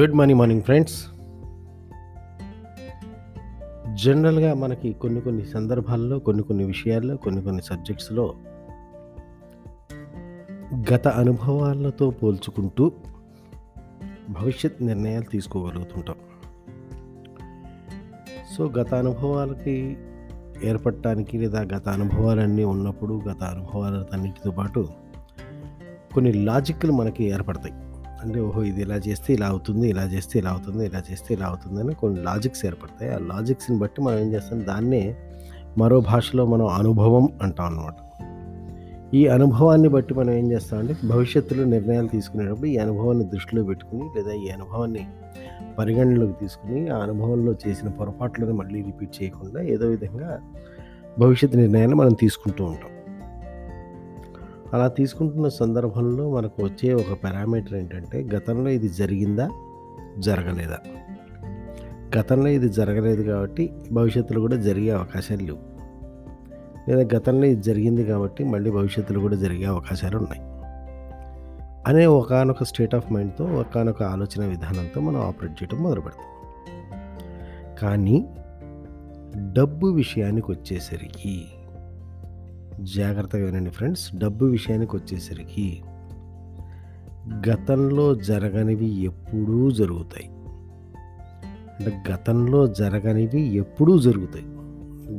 [0.00, 1.06] Good morning morning friends
[4.04, 8.34] జనరల్గా మనకి కొన్ని కొన్ని సందర్భాల్లో కొన్ని కొన్ని విషయాల్లో కొన్ని కొన్ని సబ్జెక్ట్స్లో
[10.92, 12.92] గత అనుభవాలతో పోల్చుకుంటూ
[14.28, 16.16] భవిష్యత్ నిర్ణయాలు తీసుకోగలుగుతుంటాం.
[18.56, 19.96] సో గత అనుభవాలకి
[20.64, 24.88] ఏర్పడటానికి లేదా గత అనుభవాలన్నీ ఉన్నప్పుడు గత అనుభవాలన్నిటితో పాటు
[26.14, 27.91] కొన్ని లాజిక్లు మనకి ఏర్పడతాయి.
[28.22, 31.80] అంటే ఓహో ఇది ఇలా చేస్తే ఇలా అవుతుంది ఇలా చేస్తే ఇలా అవుతుంది ఇలా చేస్తే ఇలా అవుతుంది
[31.80, 33.12] అని కొన్ని లాజిక్స్ ఏర్పడతాయి.
[33.14, 34.66] ఆ లాజిక్స్ని బట్టి మనం ఏం చేస్తాం?
[34.66, 35.14] దాన్నే
[35.78, 37.94] మరో భాషలో మనం అనుభవం అంటాం అన్నమాట.
[39.14, 44.48] ఈ అనుభవాన్ని బట్టి మనం ఏం చేస్తామంటే భవిష్యత్తులో నిర్ణయాలు తీసుకునేటప్పుడు ఈ అనుభవాన్ని దృష్టిలో పెట్టుకుని లేదా ఈ
[44.48, 45.06] అనుభవాన్ని
[45.78, 50.40] పరిగణనలోకి తీసుకుని ఆ అనుభవంలో చేసిన పొరపాట్లను మళ్ళీ రిపీట్ చేయకుండా ఏదో విధంగా
[51.18, 52.91] భవిష్యత్తు నిర్ణయాలు మనం తీసుకుంటూ ఉంటాం.
[54.72, 59.50] అలా తీసుకుంటున్న సందర్భంలో మనకు వచ్చే ఒక పారామీటర్ ఏంటంటే గతంలో ఇది జరిగిందా?
[60.18, 60.78] జరగలేదా?
[62.18, 65.58] గతంలో ఇది జరగలేదు కాబట్టి భవిష్యత్తులో కూడా జరిగే అవకాశాలు లేవు.
[66.88, 70.42] లేదా గతంలో ఇది జరిగింది కాబట్టి మళ్ళీ భవిష్యత్తులో కూడా జరిగే అవకాశాలు ఉన్నాయి.
[71.86, 76.26] అనే ఒకనొక స్టేట్ ఆఫ్ మైండ్తో ఒకనొక ఆలోచన విధానంతో మనం ఆపరేట్ చేయడం మొదలు పెడతాం.
[77.78, 78.26] కానీ
[79.52, 81.44] డబ్బు విషయానికి వచ్చేసరికి
[82.82, 84.16] జాగ్రత్తగా వినండి ఫ్రెండ్స్.
[84.16, 85.82] డబ్బు విషయానికి వచ్చేసరికి
[87.50, 90.28] గతంలో జరగనివి ఎప్పుడూ జరుగుతాయి.
[91.80, 94.44] అంటే గతంలో జరగనివి ఎప్పుడూ జరుగుతాయి.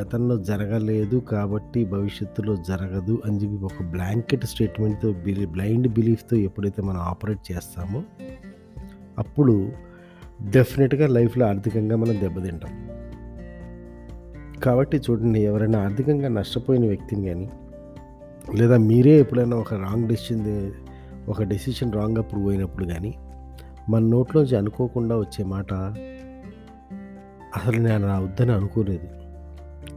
[0.00, 7.00] గతంలో జరగలేదు కాబట్టి భవిష్యత్తులో జరగదు అని చెప్పి ఒక బ్లాంకెట్ స్టేట్మెంట్తో బిలీ బ్లైండ్ బిలీఫ్తో ఎప్పుడైతే మనం
[7.00, 8.02] ఆపరేట్ చేస్తామో
[9.18, 9.72] అప్పుడు
[10.42, 12.97] డెఫినెట్గా లైఫ్లో ఆర్థికంగా మనం దెబ్బతింటాం.
[14.64, 17.48] కాబట్టి చూడండి ఎవరైనా ఆర్థికంగా నష్టపోయిన వ్యక్తిని కానీ
[18.54, 20.72] లేదా మీరే ఎప్పుడైనా ఒక రాంగ్ డెసిషన్
[21.28, 23.14] ఒక డెసిషన్ రాంగ్గా ప్రూవ్ అయినప్పుడు కానీ
[23.88, 25.74] మన నోట్లోంచి అనుకోకుండా వచ్చే మాట
[27.56, 29.06] అసలు నేను నా వద్దని అనుకోలేదు.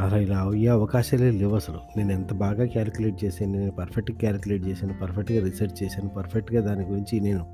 [0.00, 1.78] అసలు ఇలా అయ్యే అవకాశాలే లేవు అసలు.
[1.96, 7.20] నేను ఎంత బాగా క్యాలిక్యులేట్ చేశాను నేను పర్ఫెక్ట్గా క్యాలిక్యులేట్ చేశాను పర్ఫెక్ట్గా రీసెర్చ్ చేశాను పర్ఫెక్ట్గా దాని గురించి
[7.20, 7.46] నేను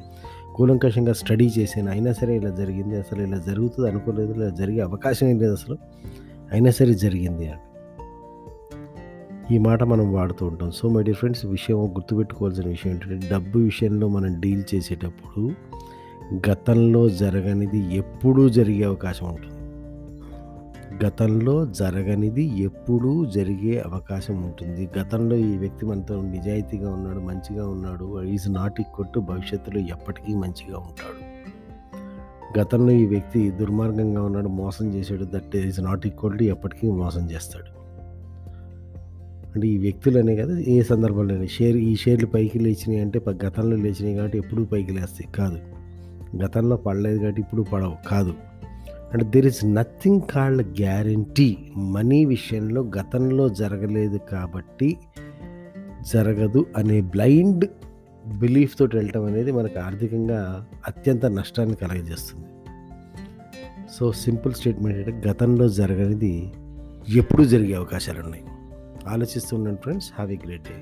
[0.55, 1.91] కూలంకషంగా స్టడీ చేశాను.
[1.91, 5.79] అయినా సరే ఇలా జరిగింది అసలు ఇలా జరుగుతుంది అనుకోలేదు ఇలా జరిగే అవకాశం ఏం లేదు అసలు.
[6.53, 7.61] అయినా సరే జరిగింది అని
[9.55, 10.71] ఈ మాట మనం వాడుతూ ఉంటాం.
[10.71, 15.51] సో మై డియర్ ఫ్రెండ్స్ విషయం గుర్తుపెట్టుకోవాల్సిన విషయం ఏంటంటే డబ్బు విషయంలో మనం డీల్ చేసేటప్పుడు
[16.51, 19.59] గతంలో జరగనిది ఎప్పుడూ జరిగే అవకాశం ఉంటుంది.
[21.07, 24.89] గతంలో జరగనిది ఎప్పుడూ జరిగే అవకాశం ఉంటుంది.
[24.99, 30.79] గతంలో ఈ వ్యక్తి మనతో నిజాయితీగా ఉన్నాడు మంచిగా ఉన్నాడు ఈజ్ నాట్ ఈక్వల్ టు భవిష్యత్తులో ఎప్పటికీ మంచిగా
[30.79, 31.22] ఉంటాడు.
[32.59, 35.25] గతంలో ఈ వ్యక్తి దుర్మార్గంగా ఉన్నాడు మోసం చేశాడు.
[35.25, 37.83] That is not equal to ఎప్పటికీ మోసం చేస్తాడు.
[39.55, 44.39] అంటే ఈ వ్యక్తులనే కదా ఏ సందర్భంలోనే షేర్ ఈ షేర్లు పైకి లేచినాయి అంటే గతంలో లేచినాయి కాబట్టి
[44.39, 45.33] ఎప్పుడూ పైకి లేస్తాయి.
[45.33, 45.59] కాదు.
[46.45, 48.09] గతంలో పడలేదు కాబట్టి ఇప్పుడు పడవు.
[48.09, 48.35] కాదు.
[49.13, 54.97] అంటే there is nothing called guarantee money విషయంలో గతంలో జరగలేదు కాబట్టి
[56.15, 57.65] జరగదు అనే బ్లైండ్
[58.39, 62.42] బిలీఫ్ తోటి వెళ్ళటం అనేది మనకు ఆర్థికంగా అత్యంత నష్టాన్ని కలగజేస్తుంది.
[63.93, 66.53] సో సింపుల్ స్టేట్మెంట్ అంటే గతంలో జరగనిది
[67.09, 68.45] ఎప్పుడూ జరిగే అవకాశాలు ఉన్నాయి
[69.09, 70.13] ఆలోచిస్తూ friends.
[70.15, 70.77] Have a great day.